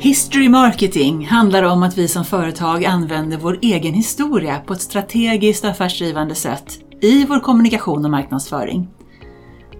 [0.00, 5.64] History marketing handlar om att vi som företag använder vår egen historia på ett strategiskt
[5.64, 8.88] och affärsdrivande sätt i vår kommunikation och marknadsföring.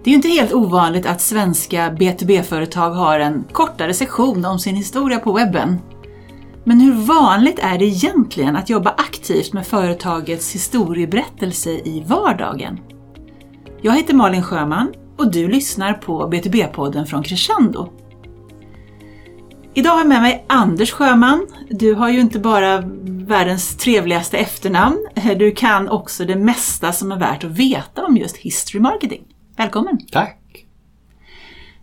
[0.03, 4.75] Det är ju inte helt ovanligt att svenska B2B-företag har en kortare sektion om sin
[4.75, 5.77] historia på webben.
[6.63, 12.79] Men hur vanligt är det egentligen att jobba aktivt med företagets historieberättelse i vardagen?
[13.81, 17.89] Jag heter Malin Sjöman och du lyssnar på B2B-podden från Crescendo.
[19.73, 21.47] Idag har jag med mig Anders Sjöman.
[21.69, 27.19] Du har ju inte bara världens trevligaste efternamn, du kan också det mesta som är
[27.19, 29.23] värt att veta om just history marketing.
[29.55, 29.99] Välkommen!
[30.11, 30.65] Tack!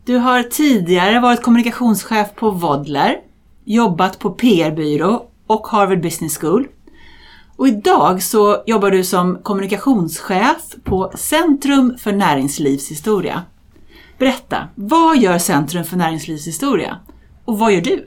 [0.05, 3.17] Du har tidigare varit kommunikationschef på Vodler,
[3.65, 6.67] jobbat på PR-byrå och Harvard Business School.
[7.57, 13.43] Och idag så jobbar du som kommunikationschef på Centrum för näringslivshistoria.
[14.19, 16.99] Berätta, vad gör Centrum för näringslivshistoria?
[17.47, 18.05] Och vad gör du?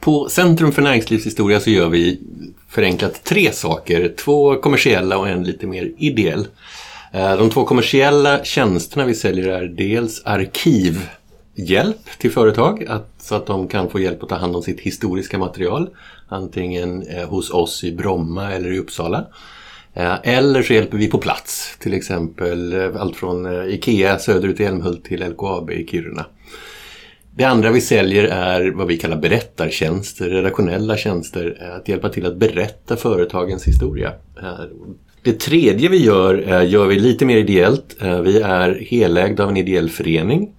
[0.00, 2.20] På Centrum för näringslivshistoria så gör vi
[2.68, 4.14] förenklat tre saker.
[4.18, 6.46] Två kommersiella och en lite mer ideell.
[7.12, 13.46] Eh, de två kommersiella tjänsterna vi säljer är dels arkivhjälp till företag att, så att
[13.46, 15.88] de kan få hjälp att ta hand om sitt historiska material.
[16.28, 19.26] Antingen eh, hos oss i Bromma eller i Uppsala.
[19.94, 25.04] Eh, eller så hjälper vi på plats, till exempel allt från IKEA söderut i Älmhult
[25.04, 26.26] till LKAB i Kiruna.
[27.38, 31.58] Det andra vi säljer är vad vi kallar berättartjänster, redaktionella tjänster.
[31.60, 34.12] Eh, att hjälpa till att berätta företagens historia.
[34.42, 34.60] Eh,
[35.22, 37.96] det tredje vi gör eh, gör vi lite mer ideellt.
[38.24, 40.54] Vi är helägda av en ideell förening.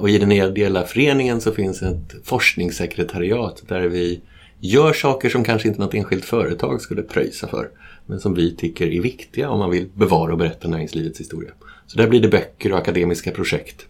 [0.00, 4.20] Och i den ideella föreningen så finns ett forskningssekretariat där vi
[4.60, 7.68] gör saker som kanske inte något enskilt företag skulle pröjsa för.
[8.06, 11.50] Men som vi tycker är viktiga om man vill bevara och berätta näringslivets historia.
[11.86, 13.86] Så där blir det böcker och akademiska projekt.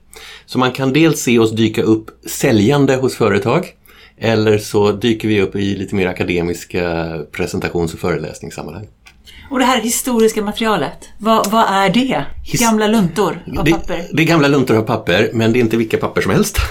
[0.46, 3.66] Så man kan dels se oss dyka upp säljande hos företag
[4.18, 8.88] eller så dyker vi upp i lite mer akademiska presentations och föreläsningssammanhang.
[9.50, 12.24] Och det här historiska materialet, vad, vad är det?
[12.52, 14.06] Gamla luntor av papper?
[14.12, 16.58] Det, är gamla luntor av papper, men det är inte vilka papper som helst.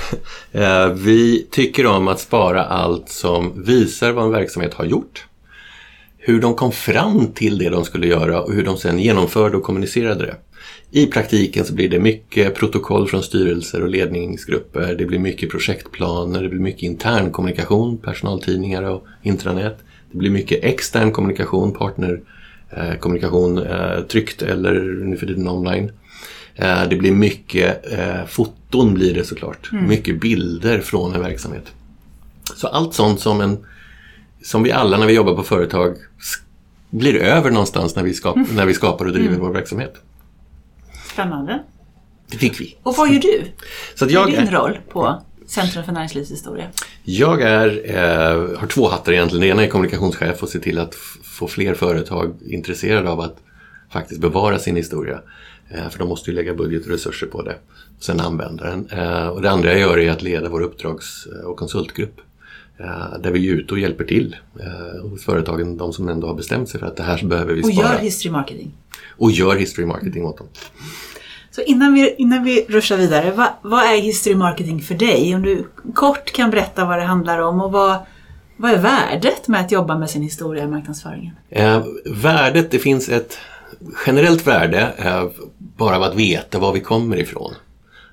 [0.53, 5.25] Eh, vi tycker om att spara allt som visar vad en verksamhet har gjort,
[6.17, 9.63] hur de kom fram till det de skulle göra och hur de sedan genomförde och
[9.63, 10.35] kommunicerade det.
[10.91, 16.43] I praktiken så blir det mycket protokoll från styrelser och ledningsgrupper, det blir mycket projektplaner,
[16.43, 19.77] det blir mycket intern kommunikation, personaltidningar och intranät.
[20.11, 22.21] Det blir mycket extern kommunikation, partner
[22.73, 24.73] Eh, kommunikation eh, tryckt eller
[25.05, 25.91] nu för tiden online.
[26.55, 27.85] Eh, det blir mycket
[28.27, 29.71] foton blir det såklart.
[29.71, 29.87] Mm.
[29.87, 31.71] Mycket bilder från en verksamhet.
[32.55, 33.65] Så allt sånt som, en,
[34.43, 35.95] som vi alla när vi jobbar på företag
[36.89, 38.47] blir över någonstans när vi, skap, mm.
[38.55, 39.41] när vi skapar och driver mm.
[39.41, 39.93] vår verksamhet.
[41.13, 41.63] Spännande.
[42.31, 42.77] Det fick vi.
[42.83, 43.43] Och vad gör du?
[43.95, 46.67] Så jag, vad är din roll på Centrum för näringslivshistoria?
[47.03, 49.41] Jag är, eh, har två hattar egentligen.
[49.41, 53.37] Den ena är kommunikationschef och ser till att få fler företag intresserade av att
[53.89, 55.21] faktiskt bevara sin historia.
[55.69, 57.55] Eh, för de måste ju lägga budget och resurser på det.
[57.99, 58.89] Sen använda den.
[58.89, 62.21] Eh, och det andra jag gör är att leda vår uppdrags och konsultgrupp.
[62.83, 64.35] Eh, där vi är ute och hjälper till
[65.01, 67.87] hos företagen, de som ändå har bestämt sig för att det här behöver vi spara.
[67.87, 68.71] Och gör history marketing.
[69.17, 70.47] Och gör history marketing åt dem.
[71.51, 75.35] Så innan vi, innan vi ruschar vidare, vad, vad, är history marketing för dig?
[75.35, 77.97] Om du kort kan berätta vad det handlar om och vad,
[78.57, 81.35] vad är värdet med att jobba med sin historia i marknadsföringen?
[81.49, 83.37] Eh, värdet, det finns ett
[84.05, 85.25] generellt värde eh,
[85.57, 87.53] bara av att veta var vi kommer ifrån.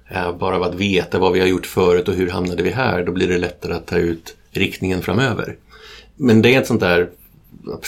[0.08, 3.04] Eh, bara av att veta vad vi har gjort förut och hur hamnade vi här,
[3.04, 5.56] då blir det lättare att ta ut riktningen framöver.
[6.16, 7.10] Men det är ett sånt där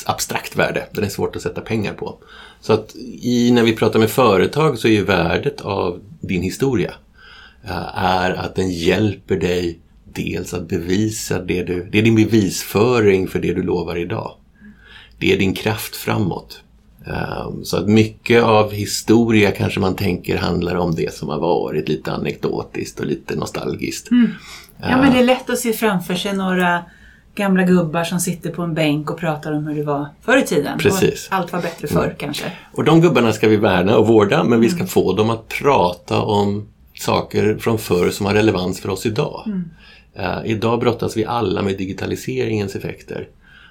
[0.06, 2.18] abstrakt värde, det är svårt att sätta pengar på.
[2.60, 6.94] Så att i, när vi pratar med företag så är ju värdet av din historia
[7.64, 13.28] eh, är att den hjälper dig dels att bevisa det du, det är din bevisföring
[13.28, 14.34] för det du lovar idag.
[15.18, 16.62] Det är din kraft framåt.
[17.06, 21.88] Ehm, så att mycket av historia kanske man tänker handlar om det som har varit
[21.88, 24.10] lite anekdotiskt och lite nostalgiskt.
[24.10, 24.30] Mm.
[24.80, 26.84] Ja men det är lätt att se framför sig några
[27.34, 30.46] gamla gubbar som sitter på en bänk och pratar om hur det var förr i
[30.46, 30.78] tiden.
[30.78, 31.28] Precis.
[31.28, 32.16] Och allt var bättre förr mm.
[32.18, 32.52] kanske.
[32.72, 34.88] Och de gubbarna ska vi värna och vårda men vi ska mm.
[34.88, 39.44] få dem att prata om saker från förr som har relevans för oss idag.
[40.18, 43.28] Uh, idag brottas vi alla med digitaliseringens effekter.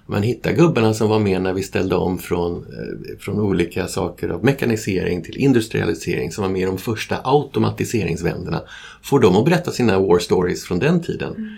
[0.09, 4.29] Man hittar gubbarna som var med när vi ställde om från, uh, från olika saker
[4.29, 8.61] av mekanisering till industrialisering som var med de första automatiseringsvänderna.
[9.03, 11.35] Får de att berätta sina war stories från den tiden.
[11.35, 11.55] Mm.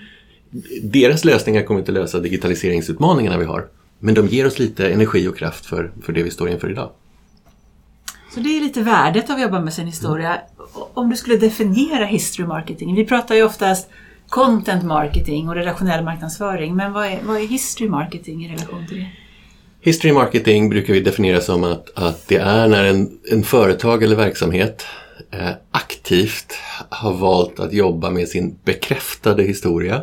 [0.83, 3.67] Deras lösningar kommer inte lösa digitaliseringsutmaningarna vi har.
[3.99, 6.89] Men de ger oss lite energi och kraft för, för det vi står inför idag.
[8.33, 10.41] Så det är lite värdet av att jobba med sin historia.
[10.93, 12.95] Om du skulle definiera history marketing.
[12.95, 13.89] Vi pratar ju oftast
[14.31, 16.75] content marketing och redaktionell marknadsföring.
[16.75, 19.07] Men vad är, vad är history marketing i relation till det?
[19.81, 24.15] History marketing brukar vi definiera som att, att det är när en, en företag eller
[24.15, 24.85] verksamhet
[25.31, 26.53] eh, aktivt
[26.89, 30.01] har valt att jobba med sin bekräftade historia.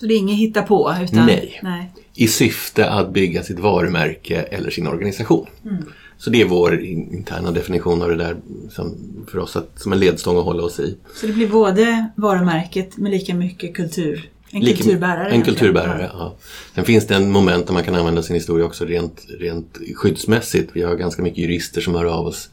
[0.00, 0.94] Så det är inget hitta på?
[1.02, 1.60] Utan, nej.
[1.62, 1.92] nej.
[2.14, 5.46] I syfte att bygga sitt varumärke eller sin organisation.
[5.64, 5.84] Mm.
[6.22, 8.36] Så det är vår interna definition av det där
[8.70, 8.96] som,
[9.30, 10.96] för oss att, som en ledstång att hålla oss i.
[11.14, 15.30] Så det blir både varumärket med lika mycket kultur en kulturbärare?
[15.30, 16.36] En kulturbärare, ja.
[16.74, 20.70] Sen finns det en moment där man kan använda sin historia också rent, rent skyddsmässigt.
[20.72, 22.50] Vi har ganska mycket jurister som hör av oss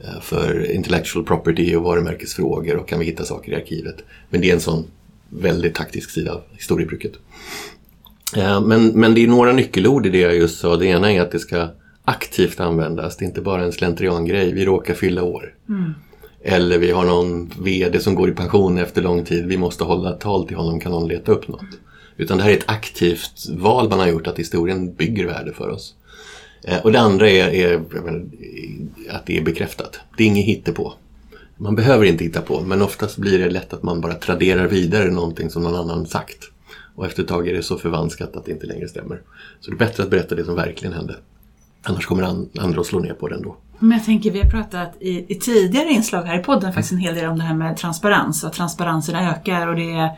[0.00, 3.96] eh, för intellectual property och varumärkesfrågor och kan vi hitta saker i arkivet.
[4.30, 4.84] Men det är en sån
[5.28, 7.12] väldigt taktisk sida av historiebruket.
[8.36, 10.76] Eh, men, men det är några nyckelord i det jag just sa.
[10.76, 11.68] Det ena är att det ska
[12.08, 13.16] aktivt användas.
[13.16, 14.52] Det är inte bara en slentriangrej.
[14.52, 15.54] Vi råkar fylla år.
[15.68, 15.94] Mm.
[16.42, 19.46] Eller vi har någon VD som går i pension efter lång tid.
[19.46, 20.80] Vi måste hålla tal till honom.
[20.80, 21.66] Kan någon leta upp något?
[22.16, 25.68] Utan det här är ett aktivt val man har gjort att historien bygger värde för
[25.68, 25.94] oss.
[26.64, 28.24] Eh, och det andra är, är menar,
[29.10, 30.00] att det är bekräftat.
[30.16, 30.92] Det är inget hittepå.
[31.56, 35.10] Man behöver inte hitta på men oftast blir det lätt att man bara traderar vidare
[35.10, 36.50] någonting som någon annan sagt.
[36.94, 39.20] Och efter ett tag är det så förvanskat att det inte längre stämmer.
[39.60, 41.16] Så det är bättre att berätta det som verkligen hände.
[41.82, 42.22] Annars kommer
[42.60, 43.56] andra att slå ner på det ändå.
[43.78, 46.98] Men jag tänker, vi har pratat i, i, tidigare inslag här i podden faktiskt en
[46.98, 50.10] hel del om det här med transparens och att transparenserna ökar och det är,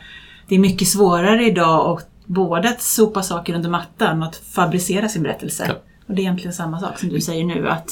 [0.47, 5.09] det är mycket svårare idag att både att sopa saker under mattan och att fabricera
[5.09, 5.65] sin berättelse.
[5.67, 5.73] Ja.
[6.07, 7.89] Och det är egentligen samma sak som du säger nu att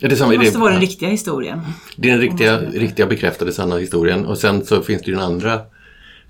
[0.00, 1.60] det, det måste det, vara den riktiga historien.
[1.96, 5.24] Det är den riktiga, riktiga bekräftade sanna historien och sen så finns det ju den
[5.24, 5.60] andra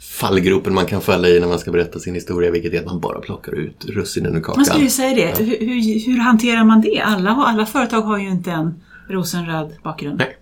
[0.00, 3.00] fallgropen man kan falla i när man ska berätta sin historia, vilket är att man
[3.00, 4.58] bara plockar ut russinen ur kakan.
[4.58, 5.20] Man skulle ju säga det.
[5.20, 5.44] Ja.
[5.44, 7.00] Hur, hur, hur, hanterar man det?
[7.00, 8.75] Alla, alla företag har ju inte en
[9.08, 10.19] rosenröd bakgrund.
[10.19, 10.37] Nej.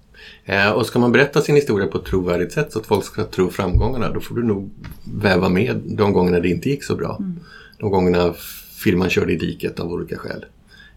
[0.44, 3.24] Eh, och ska man berätta sin historia på ett trovärdigt sätt så att folk ska
[3.24, 4.70] tro framgångarna, då får du nog
[5.04, 7.16] väva med de gångerna det inte gick så bra.
[7.20, 7.40] Mm.
[7.78, 8.34] De gångerna
[8.76, 10.44] firman körde i diket av olika skäl.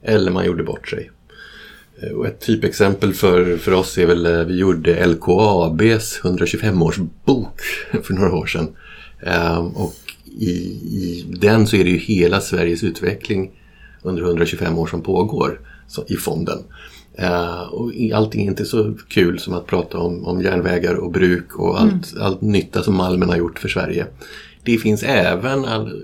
[0.01, 1.11] Eller man gjorde bort sig.
[2.01, 7.61] Eh, och ett typexempel för, för oss är väl, eh, vi gjorde LKABs 125-årsbok
[8.03, 8.67] för några år sedan.
[9.23, 9.93] Ehm, och
[10.39, 13.51] i, i, den så är det ju hela Sveriges utveckling
[14.01, 15.59] under 125 år som pågår
[16.07, 16.59] i fonden.
[17.19, 21.55] Uh, och allting är inte så kul som att prata om, om järnvägar och bruk
[21.55, 22.23] och allt, mm.
[22.25, 24.07] allt nytta som Malmen har gjort för Sverige.
[24.63, 26.03] Det finns även all,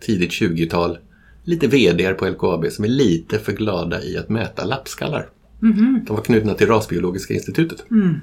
[0.00, 0.98] tidigt 20-tal
[1.44, 5.28] lite VD på LKAB som är lite för glada i att mäta lappskallar.
[5.62, 6.00] Mm.
[6.06, 7.90] De var knutna till Rasbiologiska institutet.
[7.90, 8.14] Mm.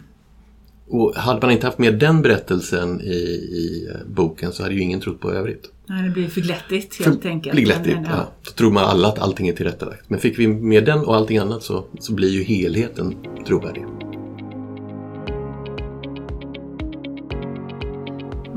[0.90, 5.00] Och hade man inte haft med den berättelsen i, i boken så hade ju ingen
[5.00, 5.72] trott på övrigt.
[5.86, 7.56] Nej, det blir för glättigt helt för, enkelt.
[7.56, 8.32] Blir glättigt, ja.
[8.46, 10.10] Då tror man alla att allting är tillrättalagt.
[10.10, 13.16] Men fick vi med den och allting annat så, så blir ju helheten
[13.48, 13.86] trovärdig.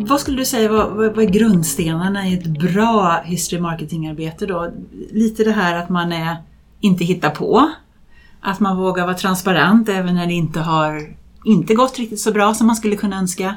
[0.02, 4.73] Vad skulle du säga vad, vad, vad är grundstenarna i ett bra history marketing-arbete då?
[5.11, 6.37] Lite det här att man är,
[6.81, 7.70] inte hittar på,
[8.41, 11.14] att man vågar vara transparent även när det inte har
[11.44, 13.56] inte gått riktigt så bra som man skulle kunna önska.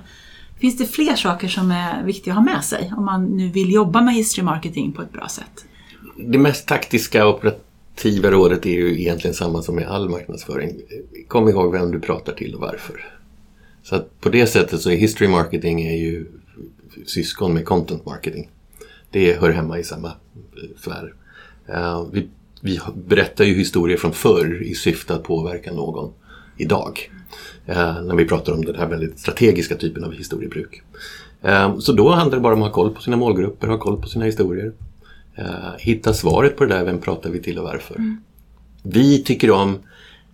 [0.59, 3.73] Finns det fler saker som är viktiga att ha med sig om man nu vill
[3.73, 5.65] jobba med history marketing på ett bra sätt?
[6.17, 10.71] Det mest taktiska operativa rådet är ju egentligen samma som med all marknadsföring.
[11.27, 13.12] Kom ihåg vem du pratar till och varför.
[13.83, 16.25] Så att på det sättet så är history marketing är ju
[17.05, 18.49] syskon med content marketing.
[19.11, 20.11] Det hör hemma i samma
[20.77, 21.13] sfär.
[21.69, 22.27] Uh, vi,
[22.61, 26.13] vi berättar ju historier från förr i syfte att påverka någon
[26.57, 27.11] idag.
[27.69, 30.81] Uh, när vi pratar om den här väldigt strategiska typen av historiebruk.
[31.79, 34.07] Så då handlar det bara om att ha koll på sina målgrupper, ha koll på
[34.07, 34.73] sina historier.
[35.77, 37.95] hitta svaret på det där, vem pratar vi till och varför.
[37.95, 38.17] Mm.
[38.83, 39.79] Vi tycker om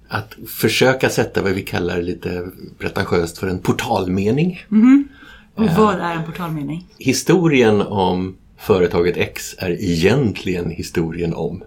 [0.10, 2.48] att försöka sätta vad vi kallar lite
[2.80, 4.60] pretentiöst för en portalmening.
[4.72, 5.08] Mm.
[5.56, 6.88] Och vad är en portalmening?
[6.98, 11.64] Historien om företaget X är egentligen historien om.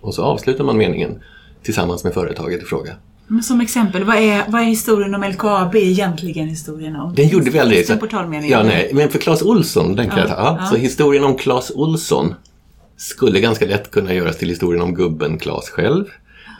[0.00, 1.22] Och så avslutar man meningen
[1.62, 2.94] tillsammans med företaget i fråga.
[3.26, 7.14] Men som exempel, vad är, vad är historien om LKAB egentligen historien om?
[7.14, 7.86] Den gjorde vi aldrig.
[7.86, 8.50] Så, portalmening?
[8.50, 8.90] Ja, nej.
[8.94, 10.42] Men för Claes Olsson, den kan ja, jag ta.
[10.42, 10.66] Ja, ja.
[10.66, 12.34] Så historien om Claes Olsson
[12.96, 16.04] skulle ganska lätt kunna göras till historien om gubben Claes själv.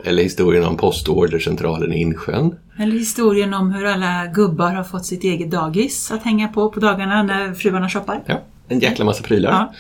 [0.04, 2.54] Eller historien om postordercentralen i Insjön.
[2.78, 6.80] Eller historien om hur alla gubbar har fått sitt eget dagis att hänga på på
[6.80, 8.23] dagarna när fruarna shoppar.
[8.26, 9.50] Ja, en jäkla massa prylar.
[9.50, 9.73] Ja.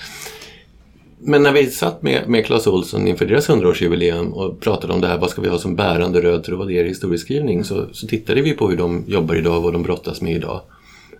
[1.22, 5.06] Men när vi satt med, med Clas Olsson inför deras 100-årsjubileum och pratade om det
[5.06, 8.42] här, vad ska vi ha som bärande röd tråd i er historieskrivning, så, så tittade
[8.42, 10.60] vi på hur de jobbar idag och vad de brottas med idag.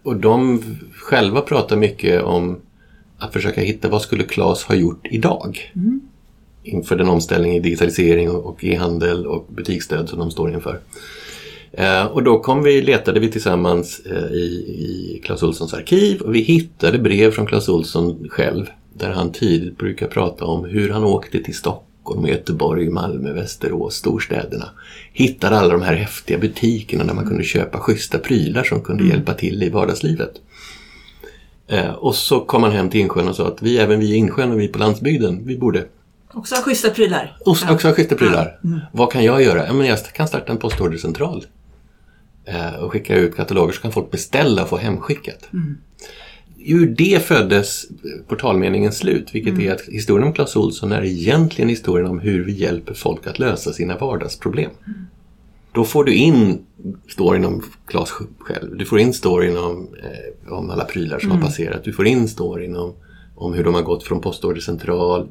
[0.02, 0.62] Och de
[0.94, 2.60] själva pratar mycket om
[3.18, 5.72] att försöka hitta vad skulle Clas ha gjort idag?
[5.76, 6.00] Mm
[6.62, 10.80] inför den omställning i digitalisering och e-handel och butiksstöd som de står inför.
[11.72, 14.46] Eh, och då kom vi, letade vi tillsammans eh, i,
[14.78, 19.78] i Clas Ohlsons arkiv och vi hittade brev från Clas Ohlson själv där han tidigt
[19.78, 24.68] brukar prata om hur han åkte till Stockholm, Göteborg, Malmö, Västerås, storstäderna.
[25.12, 29.16] Hittade alla de här häftiga butikerna där man kunde köpa schyssta prylar som kunde mm.
[29.16, 30.32] hjälpa till i vardagslivet.
[31.68, 34.16] Eh, och så kom han hem till Insjön och sa att vi, även vi i
[34.16, 35.84] Insjön och vi på landsbygden, vi borde
[36.34, 37.36] Också ha schyssta prylar.
[37.44, 37.74] Också, ja.
[37.74, 38.58] också ha schyssta prylar.
[38.62, 38.68] Ja.
[38.68, 38.80] Mm.
[38.92, 39.66] Vad kan jag göra?
[39.66, 41.46] Ja, men jag kan starta en postordercentral.
[42.44, 45.48] Eh, och skicka ut kataloger så kan folk beställa och få hemskickat.
[45.52, 45.78] Mm.
[46.58, 47.84] Ur det föddes
[48.28, 49.68] portalmeningens slut, vilket mm.
[49.68, 53.38] är att historien om Clas Ohlson är egentligen historien om hur vi hjälper folk att
[53.38, 54.70] lösa sina vardagsproblem.
[54.86, 55.06] Mm.
[55.72, 56.58] Då får du in
[57.08, 61.42] storyn om Clas själv, du får in storyn om, eh, om alla prylar som mm.
[61.42, 62.94] har passerat, du får in storyn om,
[63.34, 65.28] om hur de har gått från postordercentral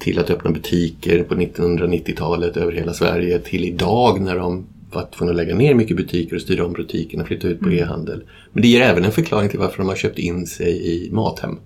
[0.00, 5.30] till att öppna butiker på 1990-talet över hela Sverige till idag när de var tvungna
[5.30, 7.78] att lägga ner mycket butiker och styra om butikerna och flytta ut på mm.
[7.78, 8.22] e-handel.
[8.52, 11.58] Men det ger även en förklaring till varför de har köpt in sig i Mathem.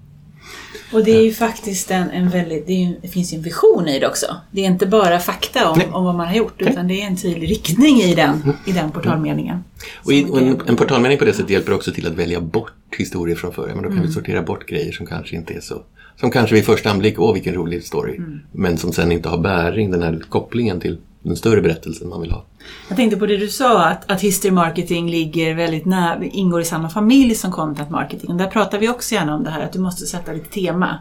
[0.93, 3.89] Och det är ju faktiskt en, en väldigt, det, ju, det, finns ju en vision
[3.89, 4.27] i det också.
[4.51, 7.17] Det är inte bara fakta om, om vad man har gjort utan det är en
[7.17, 9.65] tydlig riktning i den, i den portalmeningen.
[10.05, 12.73] Och, i, och en, en, portalmening på det sättet hjälper också till att välja bort
[12.99, 13.67] historier från förr.
[13.67, 14.07] Men då kan mm.
[14.07, 15.83] vi sortera bort grejer som kanske inte är så
[16.21, 18.17] som kanske vid första anblick, åh vilken rolig story.
[18.17, 18.41] Mm.
[18.53, 22.31] Men som sen inte har bäring, den här kopplingen till den större berättelsen man vill
[22.31, 22.45] ha.
[22.89, 26.65] Jag tänkte på det du sa, att, att history marketing ligger väldigt nära, ingår i
[26.65, 28.31] samma familj som content marketing.
[28.31, 30.99] Och där pratar vi också gärna om det här att du måste sätta ditt tema.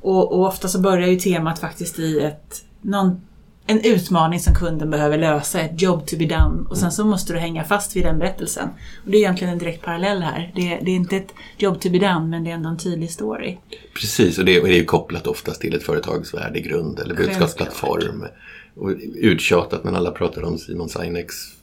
[0.00, 3.20] Och, och ofta så börjar ju temat faktiskt i ett, någon,
[3.66, 6.64] en utmaning som kunden behöver lösa, ett job to be done.
[6.68, 8.68] Och sen så måste du hänga fast vid den berättelsen.
[9.04, 10.52] Och det är egentligen en direkt parallell här.
[10.54, 13.10] Det, det är inte ett job to be done, men det är ändå en tydlig
[13.10, 13.56] story.
[13.94, 18.24] Precis, och det, och det är ju kopplat oftast till ett företags värdegrund eller budskapsplattform.
[18.76, 21.55] Och uttjatat, men alla pratar om Simon Sineks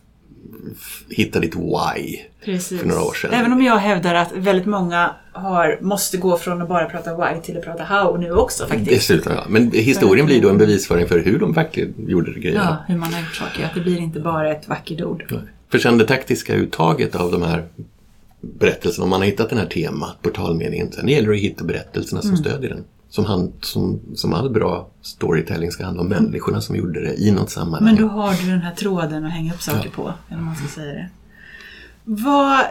[1.09, 2.79] hitta ditt why Precis.
[2.79, 3.33] för några år sedan.
[3.33, 7.41] Även om jag hävdar att väldigt många har, måste gå från att bara prata why
[7.41, 8.89] till att prata how nu också faktiskt.
[8.89, 9.43] Dessutom, ja.
[9.49, 12.77] Men historien blir då en bevisföring för hur de verkligen gjorde det grejerna.
[12.87, 13.65] Ja, hur man har gjort saker.
[13.65, 15.25] Att det blir inte bara ett vackert ord.
[15.69, 17.63] För sen det taktiska uttaget av de här
[18.41, 22.21] berättelserna, om man har hittat den här temat, portalmeningen, sen gäller det att hitta berättelserna
[22.21, 22.43] som mm.
[22.43, 22.83] stödjer den
[23.13, 26.23] som, han, som, som all bra storytelling ska handla om mm.
[26.23, 27.83] människorna som gjorde det i något sammanhang.
[27.83, 29.91] Men då har du den här tråden att hänga upp saker ja.
[29.95, 31.09] på, eller man ska säga det.
[32.03, 32.65] Vad...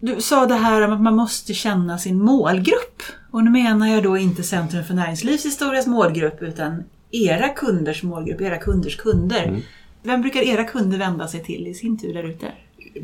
[0.00, 3.02] Du sa det här om att man måste känna sin målgrupp.
[3.30, 8.58] Och nu menar jag då inte Centrum för näringslivshistorias målgrupp utan era kunders målgrupp, era
[8.58, 9.44] kunders kunder.
[9.44, 9.60] Mm.
[10.02, 12.52] Vem brukar era kunder vända sig till i sin tur där ute?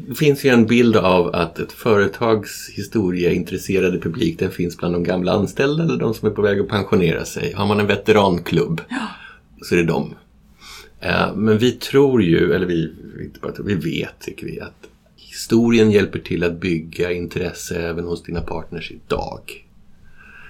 [0.09, 5.05] Det finns ju en bild av att ett företags historieintresserade publik den finns bland de
[5.05, 7.53] gamla anställda eller de som är på väg att pensionera sig.
[7.53, 9.09] Har man en veteranklubb ja.
[9.63, 10.15] så är det dem.
[11.01, 12.93] Eh, men vi tror ju, eller vi,
[13.25, 18.05] inte bara tror, vi vet tycker vi att historien hjälper till att bygga intresse även
[18.05, 19.41] hos dina partners idag.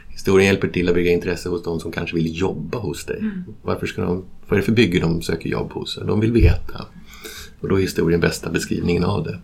[0.09, 3.19] Historien hjälper till att bygga intresse hos de som kanske vill jobba hos dig.
[3.19, 3.45] Mm.
[3.63, 5.99] Varför ska de, vad är det för bygge de söker jobb hos?
[6.07, 6.87] De vill veta.
[7.63, 9.39] Och då är historien bästa beskrivningen av det.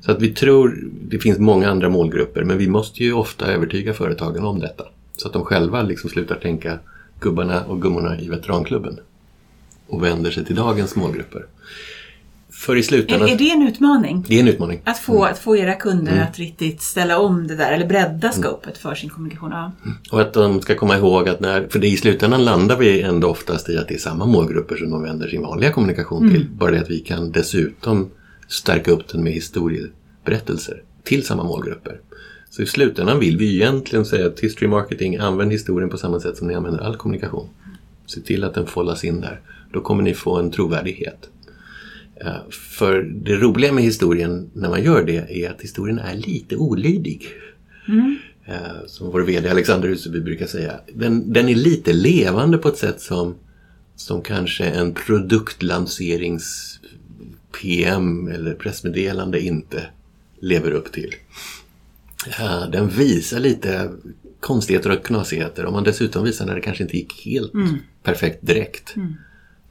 [0.00, 3.94] Så att vi tror, det finns många andra målgrupper, men vi måste ju ofta övertyga
[3.94, 4.84] företagen om detta.
[5.16, 6.78] Så att de själva liksom slutar tänka
[7.20, 8.98] gubbarna och gummorna i veteranklubben.
[9.86, 11.46] Och vänder sig till dagens målgrupper.
[12.62, 13.28] För i slutändan...
[13.28, 14.24] Är, är det en utmaning?
[14.28, 14.80] Det är en utmaning.
[14.84, 15.32] Att få, mm.
[15.32, 16.24] att få era kunder mm.
[16.24, 18.32] att riktigt ställa om det där, eller bredda mm.
[18.32, 19.50] skopet för sin kommunikation.
[19.50, 19.72] Ja.
[19.84, 19.96] Mm.
[20.10, 23.28] Och att de ska komma ihåg att när, för det i slutändan landar vi ändå
[23.28, 26.42] oftast i att det är samma målgrupper som de vänder sin vanliga kommunikation till.
[26.42, 26.56] Mm.
[26.56, 28.10] Bara det att vi kan dessutom
[28.48, 32.00] stärka upp den med historieberättelser till samma målgrupper.
[32.50, 36.36] Så i slutändan vill vi egentligen säga att history marketing, använd historien på samma sätt
[36.36, 37.48] som ni använder all kommunikation.
[38.06, 39.40] Se till att den fållas in där.
[39.72, 41.28] Då kommer ni få en trovärdighet.
[42.20, 46.56] Eh, för det roliga med historien när man gör det är att historien är lite
[46.56, 47.26] olydig.
[47.88, 48.16] Mm.
[48.44, 50.80] Eh, som vår VD Alexander Huseby brukar säga.
[50.94, 53.34] Den, den är lite levande på ett sätt som,
[53.96, 56.78] som kanske en produktlanserings
[57.62, 59.86] PM eller pressmeddelande inte
[60.40, 61.14] lever upp till.
[62.40, 63.90] Eh, den visar lite
[64.40, 65.66] konstigheter och knasigheter.
[65.66, 67.76] Om man dessutom visar när det kanske inte gick helt mm.
[68.02, 68.96] perfekt direkt.
[68.96, 69.14] Mm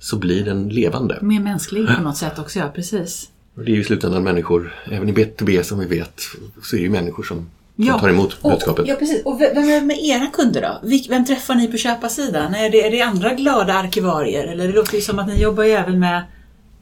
[0.01, 1.20] så blir den levande.
[1.22, 3.29] Mer mänsklig på något sätt också, ja precis.
[3.55, 6.22] Och det är ju i slutändan människor, även i B2B som vi vet,
[6.63, 8.00] så är det ju människor som, ja.
[8.00, 8.84] tar emot budskapet.
[8.84, 9.25] Och, ja, precis.
[9.25, 10.89] Och vem är med era kunder då?
[11.10, 12.53] Vem träffar ni på köparsidan?
[12.53, 14.48] Är det, är det andra glada arkivarier?
[14.48, 16.24] Eller det låter ju som att ni jobbar ju även med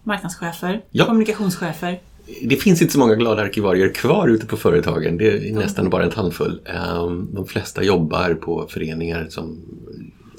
[0.03, 1.05] marknadschefer, ja.
[1.05, 1.99] kommunikationschefer.
[2.41, 5.17] Det finns inte så många glada arkivarier kvar ute på företagen.
[5.17, 6.61] Det är nästan bara en handfull.
[6.65, 9.57] Ehm, de flesta jobbar på föreningar som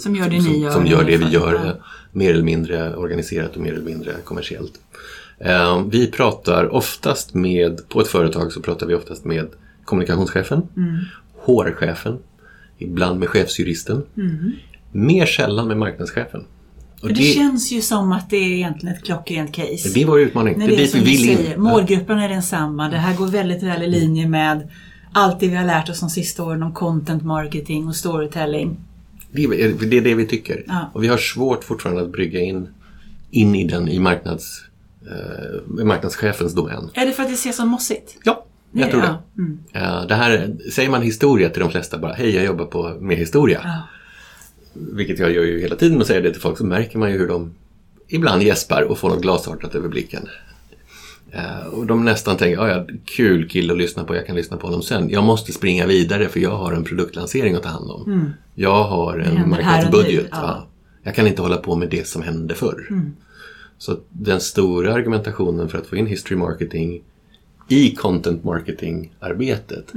[0.01, 0.71] som gör det ni gör.
[0.71, 4.73] Som gör det vi gör, mer eller mindre organiserat och mer eller mindre kommersiellt.
[5.39, 9.47] Eh, vi pratar oftast med, på ett företag så pratar vi oftast med
[9.85, 10.63] kommunikationschefen,
[11.47, 12.19] HR-chefen,
[12.79, 14.03] ibland med chefsjuristen.
[14.93, 16.45] Mer sällan med marknadschefen.
[17.01, 19.89] Och För det, känns ju som att det är egentligen ett klockrent case.
[19.95, 20.59] det är vår utmaning.
[20.59, 21.37] När det är det är dit som vi vill in.
[21.37, 22.89] säger, målgruppen är densamma.
[22.89, 24.69] Det här går väldigt väl i linje med
[25.13, 28.77] allt det vi har lärt oss de sista åren om content marketing och storytelling.
[29.33, 30.65] Det är, det är det vi tycker.
[30.67, 30.91] Ja.
[30.95, 32.69] Och vi har svårt fortfarande att brygga in,
[33.31, 34.65] in i den i marknads,
[35.07, 36.91] eh, marknadschefens domän.
[36.95, 38.17] Är det för att det ses som mossigt?
[38.25, 39.07] Ja, jag Det- tror det.
[39.07, 39.59] ja, mm.
[39.73, 43.17] Eh, det här, säger man historia till de flesta bara, hej jag jobbar på, med
[43.17, 43.61] historia.
[43.65, 43.83] Ja.
[44.73, 47.19] Vilket jag gör ju hela tiden att säga det till folk så märker man ju
[47.19, 47.55] hur de
[48.09, 50.29] ibland gäspar och får något glasartat över blicken.
[51.33, 54.67] Eh, och de nästan tänker, "Ja, kul kille att lyssna på, jag kan lyssna på
[54.67, 55.11] honom sen.
[55.11, 58.33] Jag måste springa vidare för jag har en produktlansering att ta hand om.
[58.55, 60.29] Jag har en marknadsbudget.
[60.31, 60.67] ja.
[61.03, 62.87] Jag kan inte hålla på med det som hände förr.
[63.79, 67.03] Så den stora argumentationen för att få in history marketing
[67.69, 69.93] i content marketing-arbetet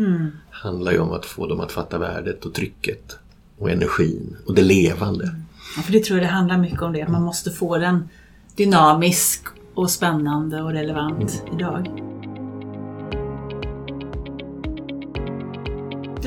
[0.49, 3.17] handlar ju om att få dem att fatta värdet och trycket
[3.57, 5.35] och energin och det levande.
[5.77, 7.01] Ja, för det tror jag det handlar mycket om det.
[7.01, 8.09] Att man måste få den
[8.55, 9.41] dynamisk
[9.75, 12.01] och spännande och relevant idag.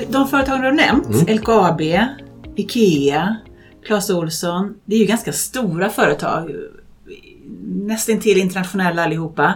[0.09, 1.81] De- företag du har nämnt, LKAB,
[2.57, 3.37] IKEA,
[3.85, 4.75] Clas Ohlson.
[4.85, 6.51] Det är ju ganska stora företag.
[7.65, 9.55] Nästan till internationella allihopa.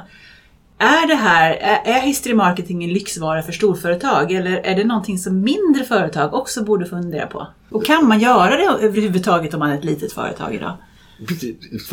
[0.79, 5.19] Är det här, är, är history marketing en lyxvara för storföretag eller är det någonting
[5.19, 7.47] som mindre företag också borde fundera på?
[7.71, 10.77] Och kan man göra det överhuvudtaget om man är ett litet företag idag?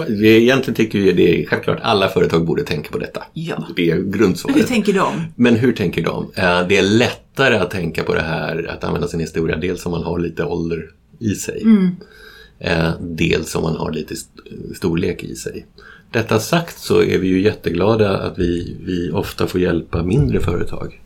[0.09, 3.23] Egentligen tycker vi det är självklart alla företag borde tänka på detta.
[3.33, 3.67] Ja.
[3.75, 4.57] Det är grundsvaret.
[4.57, 5.13] Hur tänker de?
[5.35, 6.23] Men hur tänker de?
[6.35, 9.91] Eh, Det är lättare att tänka på det här, att använda sin historia, dels om
[9.91, 11.63] man har lite ålder i sig.
[12.59, 14.39] Eh, Dels om man har lite st-
[14.75, 15.65] storlek i sig.
[16.11, 21.01] Detta sagt så är vi ju jätteglada att vi, vi ofta får hjälpa mindre företag.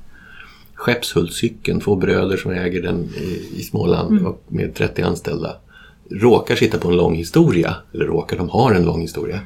[0.75, 5.55] Skeppshultscykeln, två bröder som äger den i, i Småland och med 30 anställda,
[6.11, 9.39] råkar sitta på en lång historia, eller råkar, de har en lång historia,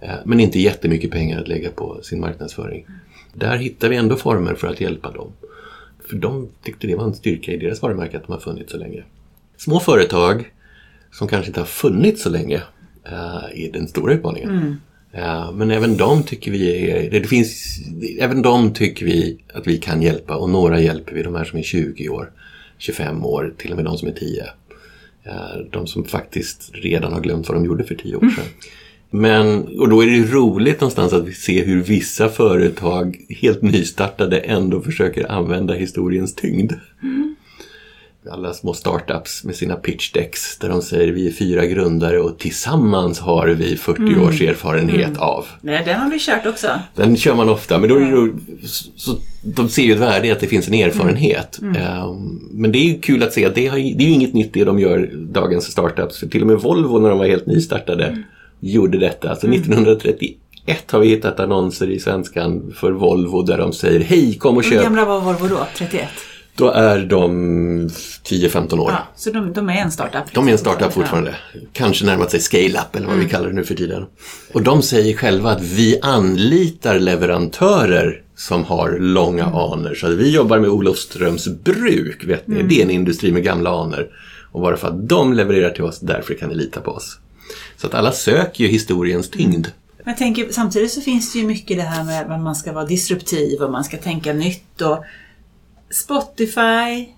[0.00, 2.86] eh, men inte jättemycket pengar att lägga på sin marknadsföring.
[3.34, 5.32] Där hittar vi ändå former för att hjälpa dem.
[6.10, 8.78] För de tyckte det var en styrka i deras varumärke att de har funnits så
[8.78, 9.02] länge.
[9.56, 10.52] Små företag
[11.12, 12.62] som kanske inte har funnits så länge
[13.04, 14.50] eh, är den stora utmaningen.
[15.12, 17.78] Eh, Men även de tycker vi är, det finns,
[18.20, 21.58] även de tycker vi att vi kan hjälpa och några hjälper vi, de här som
[21.58, 22.30] är 20 år,
[22.78, 24.44] 25 år, till och med de som är 10.
[25.24, 28.44] Eh, de som faktiskt redan har glömt vad de gjorde för tio år sedan.
[29.10, 34.38] Men, och då är det roligt någonstans att vi ser hur vissa företag, helt nystartade,
[34.38, 36.72] ändå försöker använda historiens tyngd.
[37.02, 37.31] Mm.
[38.30, 42.38] Alla små startups med sina pitch decks där de säger vi är fyra grundare och
[42.38, 45.46] tillsammans har vi 40 års erfarenhet av.
[45.60, 46.68] Nej, den har vi kört också.
[46.94, 48.32] Den kör man ofta, men då är det,
[48.96, 51.58] så, de ser ju ett värde i att det finns en erfarenhet.
[51.62, 54.34] Ehm, Men det är ju kul att se att det, har, det är ju inget
[54.34, 56.18] nytt det de gör, dagens startups.
[56.18, 58.18] För till och med Volvo när de var helt nystartade
[58.60, 59.30] gjorde detta.
[59.30, 60.36] Alltså 1931
[60.90, 64.70] har vi hittat annonser i Svenskan för Volvo där de säger hej kom och Hur
[64.70, 64.82] köp.
[64.82, 65.66] gamla var Volvo då?
[65.76, 66.04] 31?
[66.56, 68.90] Då är de 10-15 år.
[68.90, 70.22] Ja, så de, de är en startup?
[70.34, 71.34] De är en startup fortfarande.
[71.72, 74.06] Kanske närmat sig scale-up eller vad vi kallar det nu för tiden.
[74.52, 79.94] Och de säger själva att vi anlitar leverantörer som har långa anor.
[79.94, 82.62] Så vi jobbar med Olofströms bruk, vet ni.
[82.62, 84.08] Det är en industri med gamla anor.
[84.52, 87.18] Och bara för att de levererar till oss, därför kan ni lita på oss.
[87.76, 89.66] Så att alla söker ju historiens tyngd.
[90.04, 92.72] Men jag tänker, samtidigt så finns det ju mycket det här med att man ska
[92.72, 94.80] vara disruptiv och man ska tänka nytt.
[94.80, 95.04] Och
[95.92, 97.08] Spotify,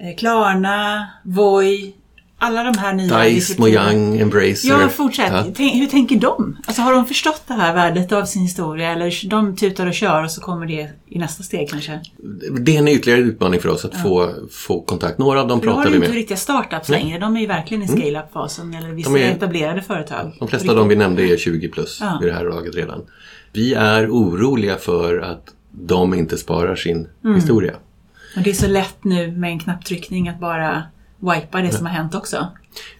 [0.00, 1.94] eh, Klarna, Voi,
[2.38, 4.68] alla de här nya Dice, Mojang, Embracer.
[4.68, 5.32] Ja, fortsätt.
[5.32, 5.44] Ja.
[5.56, 6.56] Tänk, hur tänker de?
[6.66, 10.24] Alltså har de förstått det här värdet av sin historia eller de tutar och kör
[10.24, 12.00] och så kommer det i nästa steg kanske?
[12.60, 15.18] Det är en ytterligare utmaning för oss att få, få kontakt.
[15.18, 16.16] Några av dem Då har pratar du vi inte med.
[16.16, 17.18] riktiga startups längre.
[17.18, 20.32] De är ju verkligen i scale-up-fasen eller vissa De är- etablerade företag.
[20.38, 22.18] De flesta av dem vi nämnde är 20 plus Ja.
[22.20, 23.02] vid det här laget redan.
[23.52, 27.36] Vi är oroliga för att de inte sparar sin Mm.
[27.36, 27.72] historia.
[28.36, 30.82] Och det är så lätt nu med en knapptryckning att bara
[31.18, 32.48] wipa det som har hänt också.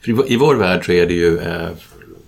[0.04, 1.68] För i vår- värld så är det ju eh,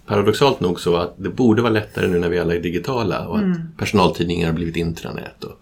[0.06, 3.38] paradoxalt nog så att det borde vara lättare nu när vi alla är digitala och
[3.38, 3.52] Mm.
[3.52, 5.58] att personaltidningar har blivit intranät och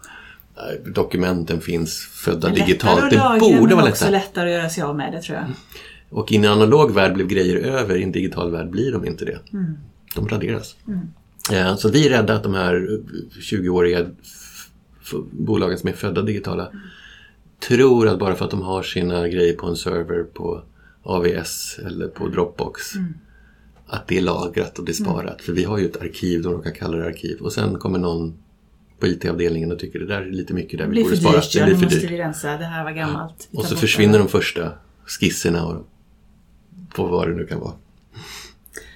[0.56, 3.02] eh, dokumenten finns födda digitalt.
[3.12, 4.10] lättare att Det borde vara också lättare.
[4.10, 5.46] lättare att göra sig av med det tror jag.
[6.10, 9.24] Och i en analog värld blev grejer över, i en digital värld blir de inte
[9.24, 9.38] det.
[9.52, 9.76] Mm.
[10.14, 10.76] De raderas.
[11.52, 13.00] Eh, Så vi är rädda att de här
[13.40, 14.68] 20-åriga f-
[15.02, 16.68] f- bolagen som är födda digitala
[17.68, 20.62] tror att bara för att de har sina grejer på en server på
[21.02, 22.82] AVS eller på Dropbox
[23.90, 25.24] att det är lagrat och det är sparat.
[25.24, 25.38] Mm.
[25.44, 27.38] För vi har ju ett arkiv, de råkar kalla det arkiv.
[27.40, 28.34] Och sen kommer någon
[28.98, 31.32] på IT-avdelningen och tycker det där är lite mycket där vi borde spara.
[31.32, 32.10] dyrt, ja, det blir för måste dyrt.
[32.10, 33.48] vi rensa, det här var gammalt.
[33.50, 34.18] Vi Och så försvinner det.
[34.18, 34.72] de första
[35.06, 35.86] skisserna och
[36.94, 37.72] på vad det nu kan vara.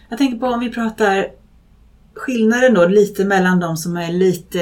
[0.09, 1.29] Jag tänker på om vi pratar
[2.14, 4.59] skillnaden då lite mellan de som är lite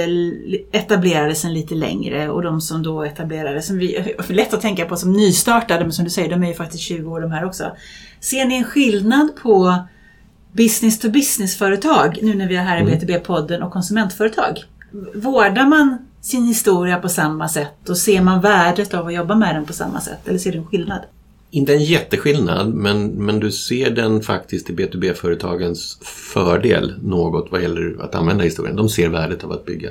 [0.73, 4.97] etablerade sedan lite längre och de som då etablerade, som vi, lätt att tänka på
[4.97, 7.77] som nystartade, men som du säger, de är ju faktiskt 20 år de här också.
[8.21, 9.79] Ser ni en skillnad på
[10.53, 14.65] business to business-företag, nu när vi är här i BTB-podden, och konsumentföretag?
[15.15, 19.55] Vårdar man sin historia på samma sätt och ser man värdet av att jobba med
[19.55, 21.01] den på samma sätt, eller ser du en skillnad?
[21.55, 27.97] Inte en jätteskillnad, men, men du ser den faktiskt i B2B-företagens fördel något vad gäller
[28.01, 28.77] att använda historien.
[28.77, 29.91] De ser värdet av att bygga,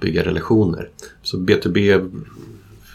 [0.00, 0.88] bygga relationer.
[1.22, 2.10] Så B2B, det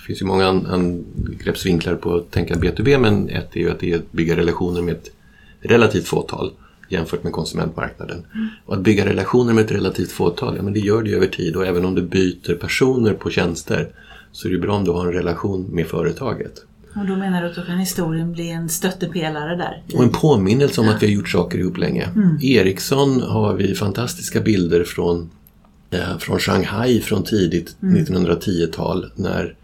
[0.08, 3.92] finns ju många an- angreppsvinklar på att tänka B2B, men ett är ju att det
[3.92, 5.12] är att bygga relationer med ett
[5.62, 6.52] relativt fåtal
[6.90, 8.24] jämfört med konsumentmarknaden.
[8.66, 11.28] Och att bygga relationer med ett relativt fåtal, ja men det gör det ju över
[11.28, 13.90] tid och även om du byter personer på tjänster
[14.32, 16.66] så är det bra om du har en relation med företaget.
[16.96, 19.84] Och då menar du att då kan historien bli en stöttepelare där?
[19.94, 22.10] Och en påminnelse om att vi har gjort saker ihop länge.
[22.42, 25.30] Ericsson har vi fantastiska bilder från,
[25.92, 29.56] eh, från Shanghai från tidigt 1910-tal när,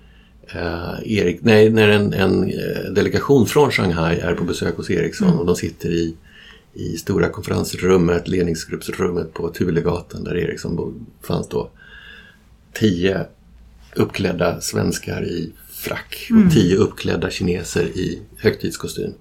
[0.48, 5.40] eh, Erik, nej, när en, en eh, delegation från Shanghai är på besök hos Ericsson
[5.40, 6.16] och de sitter i,
[6.74, 11.70] i stora konferensrummet, ledningsgruppsrummet på Tulegatan där Ericsson fanns då.
[12.74, 13.26] Tio
[13.96, 15.54] uppklädda svenskar i
[15.86, 19.14] frack och tio uppklädda kineser i högtidskostym.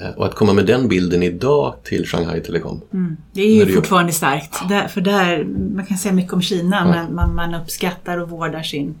[0.00, 2.80] Eh, Och att komma med den bilden idag till Shanghai Telecom.
[3.32, 4.68] Det är ju det fortfarande starkt.
[4.68, 5.44] Där, för där,
[5.74, 8.94] man kan säga mycket om Kina, men man, man uppskattar och vårdar sin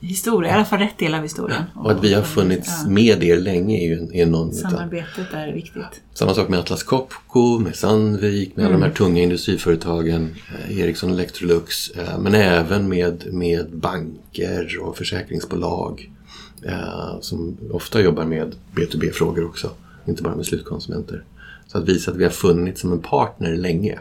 [0.00, 1.62] historia, i alla fall rätt del av historien.
[1.74, 4.52] Och att vi har funnits Ja, med er länge är ju nytta.
[4.52, 6.02] Samarbetet är viktigt.
[6.14, 10.34] Samma sak med Atlas Copco, med Sandvik, med alla de här tunga industriföretagen,
[10.68, 16.10] eh, Ericsson Electrolux, eh, men även med, med banker och försäkringsbolag
[16.62, 19.70] eh, som ofta jobbar med B2B-frågor också,
[20.06, 21.24] inte bara med slutkonsumenter.
[21.66, 23.98] Så att visa att vi har funnits som en partner länge.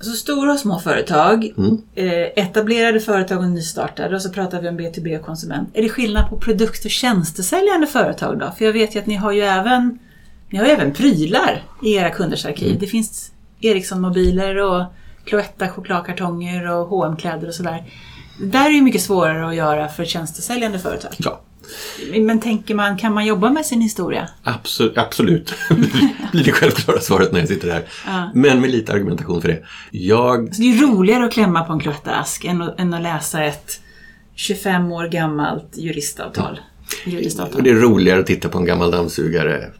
[0.00, 1.82] Så stora och små företag, Mm.
[1.94, 5.68] eh, etablerade företag och nystartade och så pratar vi om B2B och konsument.
[5.74, 8.52] Är det skillnad på produkt och tjänstesäljande företag då?
[8.58, 9.98] För jag vet ju att ni har ju även,
[10.50, 12.68] ni har även prylar i era kunders arkiv.
[12.68, 12.78] Mm.
[12.80, 14.84] Det finns Ericsson-mobiler och
[15.24, 17.84] Cloetta chokladkartonger och hm kläder och sådär.
[18.40, 21.12] Det där är ju mycket svårare att göra för tjänstesäljande företag.
[21.18, 21.40] Ja,
[22.20, 24.28] Men tänker man, kan man jobba med sin historia?
[24.42, 25.54] Absolut, absolut.
[26.32, 27.84] blir det självklara svaret när jag sitter här.
[28.06, 28.30] Ja.
[28.34, 29.62] Men med lite argumentation för det.
[29.90, 33.44] Jag, Så det är roligare att klämma på en Cloetta-ask än, att- än att läsa
[33.44, 33.80] ett
[34.34, 36.60] 25 år gammalt juristavtal.
[37.04, 37.56] Juristavtal.
[37.56, 39.70] och det är roligare att titta på en gammal dammsugare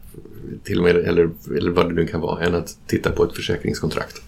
[0.64, 3.34] till och med, eller, eller vad det nu kan vara, än att titta på ett
[3.36, 4.20] försäkringskontrakt.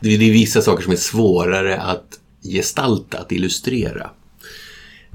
[0.00, 2.06] Det, är- det är vissa saker som är svårare att
[2.42, 4.10] gestalta, att illustrera.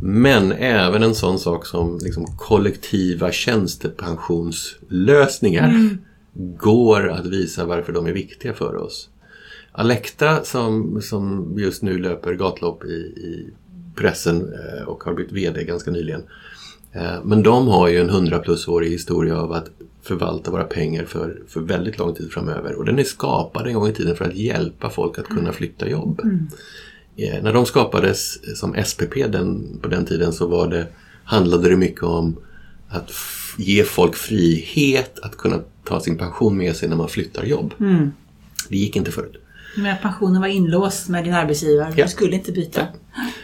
[0.06, 5.89] Men även en sån sak som liksom kollektiva tjänstepensionslösningar
[6.58, 9.10] går att visa varför de är viktiga för oss.
[9.72, 13.50] Alecta som, som just nu löper gatlopp i, i
[13.96, 16.24] pressen eh, och har blivit VD ganska nyligen.
[16.92, 19.70] Eh, Men de har ju en 100 plus årig historia av att
[20.02, 22.76] förvalta våra pengar för, för väldigt lång tid framöver.
[22.76, 25.89] Och den är skapad en gång i tiden för att hjälpa folk att kunna flytta
[25.89, 26.22] jobb.
[26.24, 26.30] Eh,
[27.15, 30.88] När de skapades som SPP den, på den tiden så var det,
[31.23, 32.36] handlade det mycket om
[32.89, 33.12] att
[33.58, 37.73] ge folk frihet att kunna ta sin pension med sig när man flyttar jobb.
[38.69, 39.36] Det gick inte förut.
[39.78, 41.93] Men pensionen var inlåst med din arbetsgivare.
[41.95, 42.04] Ja.
[42.04, 42.88] Du skulle inte byta.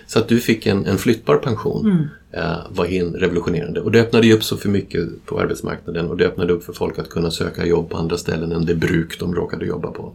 [0.08, 3.82] Så att du fick en, en flyttbar pension eh, var helt revolutionerande.
[3.82, 6.74] Och det öppnade ju upp så för mycket på arbetsmarknaden och det öppnade upp för
[6.74, 10.14] folk att kunna söka jobb på andra ställen än det bruk de råkade jobba på.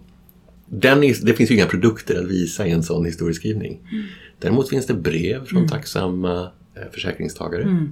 [0.66, 3.80] Den är, det finns ju inga produkter att visa i en sån historieskrivning.
[4.38, 7.88] Däremot finns det brev från tacksamma eh, försäkringstagare.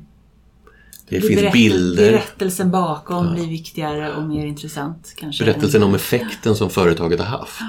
[1.08, 2.12] Det finns Berättel- bilder.
[2.12, 5.14] Berättelsen bakom blir viktigare och mer intressant.
[5.16, 5.44] Kanske.
[5.44, 7.62] Berättelsen om effekten som företaget har haft.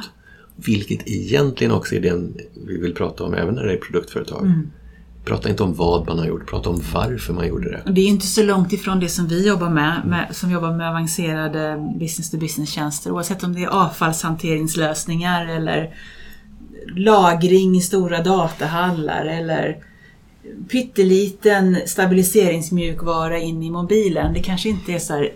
[0.55, 2.37] Vilket egentligen också är den
[2.67, 4.51] vi vill prata om även när det är produktföretag.
[5.25, 7.91] Prata inte om vad man har gjort, prata om varför man gjorde det.
[7.91, 10.89] Det är inte så långt ifrån det som vi jobbar med, med som jobbar med
[10.89, 13.11] avancerade business-to-business-tjänster.
[13.11, 15.95] Oavsett om det är avfallshanteringslösningar eller
[16.95, 19.77] lagring i stora datahallar eller
[20.71, 24.33] pytteliten stabiliseringsmjukvara in i mobilen.
[24.33, 25.27] Det kanske inte är så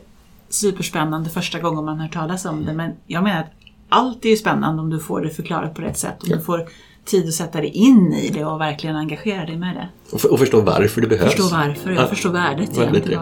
[0.50, 3.52] superspännande första gången man hör talas om det, men jag menar att
[3.90, 6.24] allt är ju spännande om du får det förklarat på rätt sätt.
[6.24, 6.68] Om du får
[7.08, 9.90] tid att sätta dig in i det och verkligen engagera dig med det.
[10.12, 11.34] Och, för, och förstå varför det behövs.
[11.34, 13.20] Förstå varför, jag Ja, förstår värdet värdet det.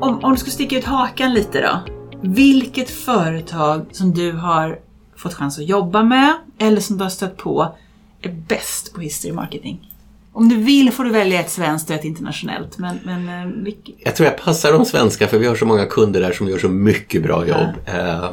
[0.00, 1.78] Om, om du skulle sticka ut hakan lite då.
[2.22, 4.78] Vilket företag som du har
[5.16, 7.76] fått chans att jobba med eller som du har stött på
[8.22, 9.90] är bäst på history marketing?
[10.38, 12.78] Om du vill får du välja ett svenskt och ett internationellt.
[12.78, 15.86] Men, men, eh, vilk- Jag tror jag passar de svenska för vi har så många
[15.86, 17.68] kunder där som gör så mycket bra jobb.
[17.86, 18.30] Eh, eh,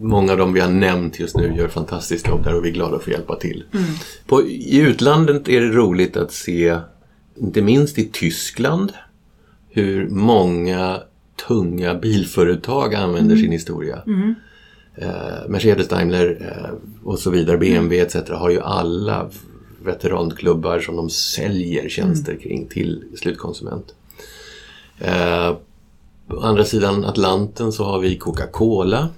[0.00, 2.72] många av dem vi har nämnt just nu gör fantastiskt jobb där och vi är
[2.72, 3.64] glada att få hjälpa till.
[4.26, 6.78] På, I utlandet är det roligt att se,
[7.40, 8.92] inte minst i Tyskland,
[9.70, 11.00] hur många
[11.48, 14.02] tunga bilföretag använder sin historia.
[14.96, 16.70] Eh, Mercedes, Daimler eh,
[17.04, 18.16] och så vidare, BMW etc.
[18.30, 19.30] har ju alla
[19.84, 23.94] veteranklubbar som de säljer tjänster kring till slutkonsument.
[24.98, 25.52] Eh,
[26.28, 29.08] på andra sidan Atlanten så har vi Coca-Cola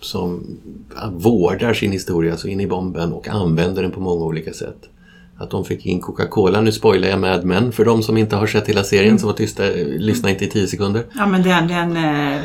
[0.00, 0.46] som
[1.12, 4.76] vårdar sin historia så in i bomben och använder den på många olika sätt.
[5.38, 8.46] Att de fick in Coca-Cola, nu spoilar jag Mad Men för de som inte har
[8.46, 11.04] sett hela serien så var tysta, eh, lyssna inte i tio sekunder.
[11.14, 12.40] Ja men den, den eh,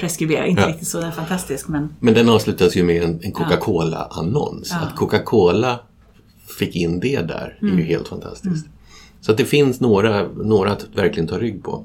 [0.00, 0.68] preskriberar, inte Ja.
[0.68, 4.68] riktigt så, den är fantastisk men Men den avslutas ju med en, en Coca-Cola-annons.
[4.70, 4.86] Ja.
[4.86, 5.78] Att Coca-Cola
[6.58, 7.78] fick in det där är Mm.
[7.78, 8.66] ju helt fantastiskt.
[9.20, 11.84] Så att det finns några, några att verkligen ta rygg på.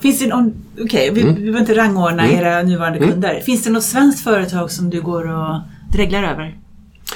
[0.00, 1.34] Finns det någon, okej vi, Mm.
[1.34, 3.40] vi behöver inte rangordna era nuvarande kunder.
[3.40, 5.60] Finns det något svenskt företag som du går och
[5.92, 6.58] dreglar över?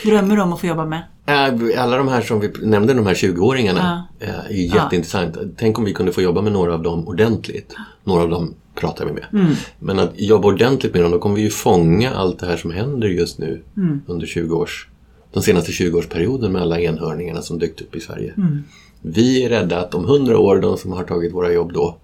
[0.04, 1.02] Drömmer om att få jobba med?
[1.26, 5.36] Äh, Alla de här som vi nämnde, de här 20-åringarna, äh, är jätteintressant.
[5.56, 7.76] Tänk om vi kunde få jobba med några av dem ordentligt.
[8.04, 9.24] Några av dem pratar vi med.
[9.32, 9.54] Mm.
[9.78, 12.70] Men att jobba ordentligt med dem, då kommer vi ju fånga allt det här som
[12.70, 14.00] händer just nu Mm.
[14.06, 14.88] under 20 års,
[15.32, 18.34] den senaste 20-årsperioden med alla enhörningarna som dykt upp i Sverige.
[18.36, 18.64] Mm.
[19.02, 21.96] Vi är rädda att om 100 år, de som har tagit våra jobb då,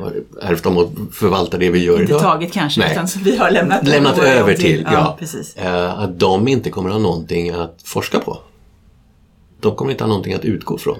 [0.00, 2.20] har ärvt dem och förvaltar det vi gör Inte idag.
[2.22, 2.92] taget kanske, Nej.
[2.92, 5.16] utan som vi har lämnat, Lämnat över jobb till, ja.
[5.18, 5.56] precis.
[5.56, 8.38] Eh, att de inte kommer ha någonting att forska på.
[9.60, 10.98] De kommer inte ha någonting att utgå från.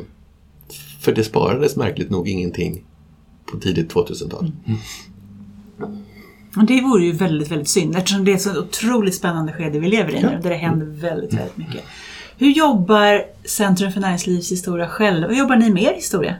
[1.01, 2.85] För det sparades märkligt nog ingenting
[3.53, 4.53] på tidigt 2000-tal.
[6.57, 9.79] Och det vore ju väldigt, väldigt synd eftersom det är ett så otroligt spännande skede
[9.79, 10.31] vi lever i Ja.
[10.31, 11.85] nu, där det händer väldigt, väldigt mycket.
[12.39, 15.29] Hur jobbar Centrum för näringslivshistoria själva?
[15.29, 16.35] Hur jobbar ni med er historia?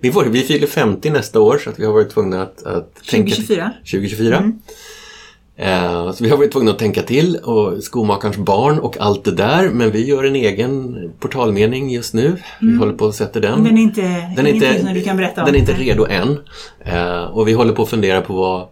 [0.00, 2.94] Vi, får, vi fyller 50 nästa år så att vi har varit tvungna att, att
[3.10, 3.34] tänka...
[3.34, 3.70] 2024?
[3.78, 4.52] 2024.
[5.56, 9.32] Eh, så vi har varit tvungna att tänka till och skomakarens barn och allt det
[9.32, 9.68] där.
[9.68, 12.36] Men vi gör en egen portalmening just nu.
[12.60, 13.64] Vi håller på att sätta den.
[13.64, 14.00] Den är inte,
[14.36, 15.46] Den är inte, du kan berätta om?
[15.46, 16.38] den är inte redo än.
[16.80, 18.68] Eh, och vi håller på att fundera på vad,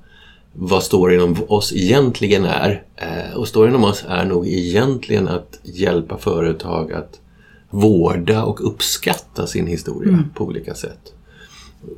[0.53, 2.83] vad storyn om oss egentligen är.
[2.97, 7.21] Eh, och storyn om oss är nog egentligen att hjälpa företag att
[7.71, 11.15] vårda och uppskatta sin historia på olika sätt.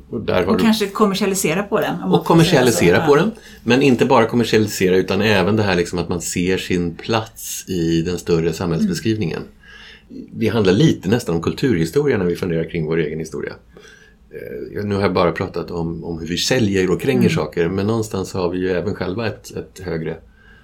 [0.09, 0.49] Och, där Mm.
[0.49, 2.03] Och du, kanske kommersialisera på den?
[2.03, 3.31] och kommersialisera på den.
[3.63, 8.01] Men inte bara kommersialisera utan även det här liksom att man ser sin plats i
[8.01, 9.41] den större samhällsbeskrivningen.
[10.31, 13.53] Det handlar lite nästan om kulturhistoria när vi funderar kring vår egen historia.
[14.33, 17.87] Eh, Nu har jag bara pratat om, om hur vi säljer och kränger saker men
[17.87, 20.17] någonstans har vi ju även själva ett, ett högre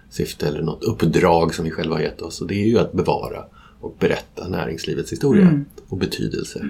[0.10, 2.92] syfte eller något uppdrag som vi själva har gett oss och det är ju att
[2.94, 3.44] bevara
[3.80, 6.66] och berätta näringslivets historia och betydelse.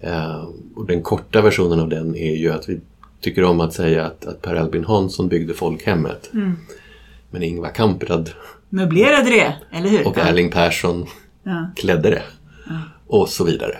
[0.00, 0.44] Eh,
[0.74, 2.80] och den korta versionen av den är ju att vi
[3.20, 6.30] tycker om att säga att, att Per Albin Hansson byggde folkhemmet.
[7.30, 8.30] Men Ingvar Kamprad
[8.68, 10.06] Möblerade det, eller hur?
[10.06, 10.22] och Ja.
[10.22, 11.06] Erling Persson
[11.42, 11.70] Ja.
[11.76, 12.22] klädde det.
[13.06, 13.78] Och så vidare.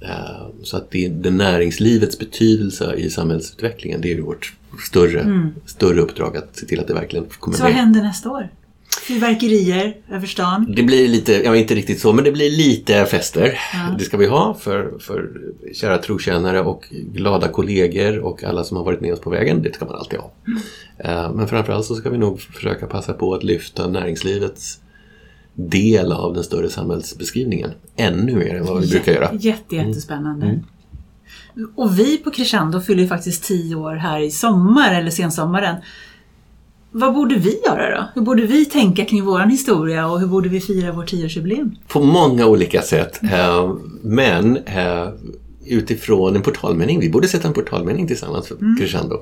[0.00, 4.52] Eh, Så att det, det näringslivets betydelse i samhällsutvecklingen det är ju vårt
[4.88, 7.80] större, större uppdrag att se till att det verkligen kommer Så vad med.
[7.80, 8.48] händer nästa år?
[9.08, 10.72] Fyrverkerier över stan?
[10.76, 13.58] Det blir lite, ja inte riktigt så, men det blir lite fester.
[13.98, 15.30] Det ska vi ha för, för
[15.74, 19.62] kära trotjänare och glada kollegor och alla som har varit med oss på vägen.
[19.62, 20.32] Det ska man alltid ha.
[20.98, 24.80] Eh, Men framförallt så ska vi nog försöka passa på att lyfta näringslivets
[25.56, 29.30] del av den större samhällsbeskrivningen ännu mer än vad vi brukar göra.
[29.34, 30.60] Jätte, jättespännande.
[31.74, 35.76] Och vi på Crescendo fyller ju faktiskt tio år här i sommar, eller sensommaren.
[36.90, 38.04] Vad borde vi göra då?
[38.14, 41.76] Hur borde vi tänka kring vår historia och hur borde vi fira vårt tioårsjubileum?
[41.88, 43.20] På många olika sätt.
[43.32, 45.08] Eh, Men eh,
[45.66, 47.00] utifrån en portalmening.
[47.00, 49.20] Vi borde sätta en portalmening tillsammans för Crescendo.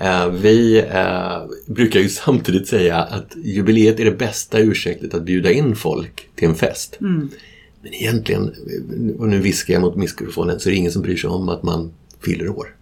[0.00, 5.52] Eh, Vi eh, brukar ju samtidigt säga att jubileet är det bästa ursäktet att bjuda
[5.52, 6.96] in folk till en fest.
[7.82, 8.54] Men egentligen,
[9.18, 11.62] och nu viskar jag mot mikrofonen, så är det ingen som bryr sig om att
[11.62, 11.92] man
[12.24, 12.74] fyller år.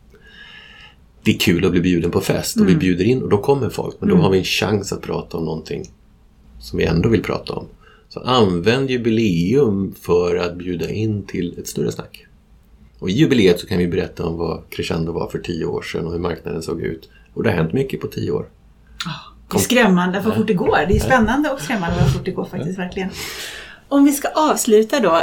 [1.24, 3.68] Det är kul att bli bjuden på fest och vi bjuder in och då kommer
[3.68, 3.96] folk.
[4.00, 5.84] Men då har vi en chans att prata om någonting
[6.58, 7.66] som vi ändå vill prata om.
[8.08, 12.26] Så använd jubileum för att bjuda in till ett större snack.
[12.98, 16.06] Och i jubileet så kan vi berätta om vad Crescendo var för tio år sedan
[16.06, 17.08] och hur marknaden såg ut.
[17.34, 18.46] Och det har hänt mycket på tio år.
[19.50, 20.78] Det är skrämmande vad fort det går.
[20.88, 23.10] Det är spännande och skrämmande vad fort det går faktiskt, verkligen.
[23.88, 25.22] Om vi ska avsluta då.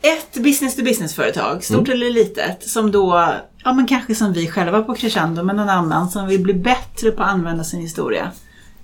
[0.00, 4.82] Ett business to business-företag, stort eller litet, som då ja men kanske som vi själva
[4.82, 8.32] på Crescendo, men någon annan som vill bli bättre på att använda sin historia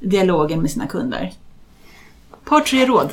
[0.01, 1.33] dialogen med sina kunder.
[2.45, 3.11] Par tre råd.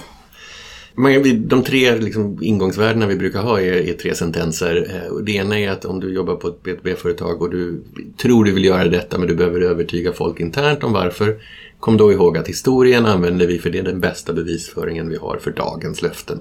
[1.36, 4.88] De tre liksom, ingångsvärdena vi brukar ha är, är tre sentenser.
[4.90, 7.84] Eh, det ena är att om du jobbar på ett B2B-företag och du
[8.22, 11.38] tror du vill göra detta men du behöver övertyga folk internt om varför.
[11.80, 15.38] Kom då ihåg att historien använder vi för det är den bästa bevisföringen vi har
[15.38, 16.40] för dagens löften.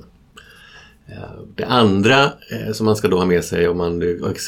[1.09, 1.15] Eh,
[1.55, 4.03] det andra eh, som man ska då ha med sig om man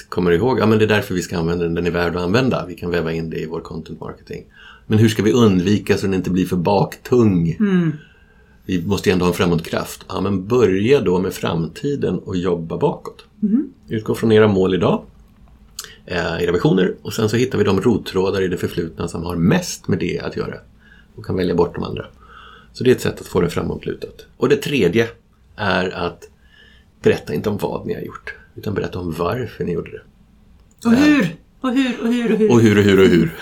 [0.09, 2.23] kommer ihåg, ja men det är därför vi ska använda den, den är värd att
[2.23, 2.65] använda.
[2.69, 4.45] Vi kan väva in det i vår content marketing.
[4.87, 7.57] Men hur ska vi undvika så den inte blir för baktung?
[7.61, 7.93] Mm.
[8.71, 10.05] Vi måste ju ändå ha en framåtkraft.
[10.09, 13.25] Ja, men börja då med framtiden och jobba bakåt.
[13.43, 13.73] Mm.
[13.89, 15.05] Utgå från era mål idag,
[16.07, 19.37] eh, era visioner och sen så hittar vi de rottrådar i det förflutna som har
[19.37, 20.55] mest med det att göra
[21.17, 22.07] och kan välja bort de andra.
[22.73, 24.27] Så det är ett sätt att få det framåtlutat.
[24.37, 25.09] Och det tredje
[25.57, 26.29] är att
[27.03, 30.03] berätta inte om vad ni har gjort utan berätta om varför ni gjorde det.
[30.89, 31.37] Och hur?
[31.61, 32.51] Och hur och hur och hur?
[32.51, 33.35] Och hur och hur och hur.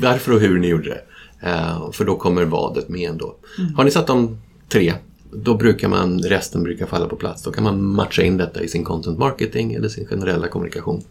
[0.00, 1.00] Varför och hur ni gjorde det.
[1.46, 3.36] Uh, för då kommer vadet med ändå.
[3.58, 3.74] Mm.
[3.74, 4.94] Har ni satt de tre,
[5.30, 7.42] då brukar man, resten brukar falla på plats.
[7.42, 11.02] Då kan man matcha in detta i sin content marketing eller sin generella kommunikation.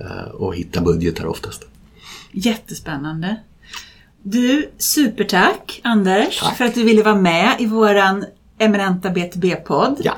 [0.00, 1.66] Uh, och hitta budgetar oftast.
[2.32, 3.36] Jättespännande.
[4.22, 6.56] Du, supertack Anders Tack.
[6.56, 8.24] för att du ville vara med i våran
[8.58, 10.00] eminenta B2B-podd.
[10.04, 10.14] Ja.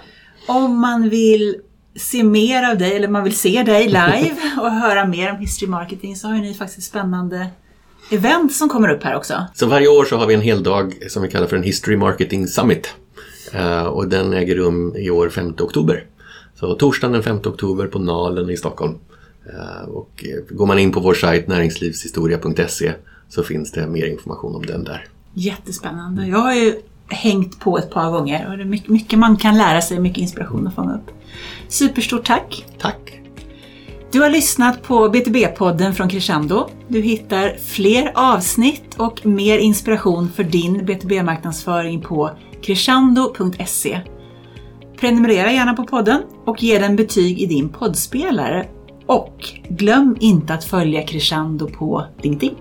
[0.47, 1.57] Om man vill
[1.97, 5.71] se mer av dig eller man vill se dig live och höra mer om history
[5.71, 7.47] marketing så har ju ni faktiskt spännande
[8.13, 9.35] event som kommer upp här också.
[9.55, 11.97] Så varje år så har vi en hel dag som vi kallar för en History
[11.97, 12.95] Marketing Summit.
[13.55, 16.05] Uh, och den äger rum i år 5 oktober.
[16.55, 18.95] Så torsdagen den 5 oktober på Nalen i Stockholm.
[19.47, 22.93] Uh, och uh, går man in på vår sajt näringslivshistoria.se
[23.29, 25.07] så finns det mer information om den där.
[25.35, 26.27] Jättespännande.
[26.27, 26.75] Jag har ju
[27.09, 30.19] hängt på ett par gånger och det är mycket, mycket man kan lära sig, mycket
[30.19, 31.11] inspiration att fånga upp.
[31.69, 32.67] Superstort tack!
[32.79, 33.22] Tack!
[34.13, 36.69] Du har lyssnat på BTB-podden från Crescendo.
[36.89, 42.31] Du hittar fler avsnitt och mer inspiration för din BTB-marknadsföring på
[42.63, 44.01] crescendo.se.
[45.01, 48.67] Prenumerera gärna på podden och ge den betyg i din poddspelare.
[49.07, 52.57] Och glöm inte att följa Crescendo på LinkedIn.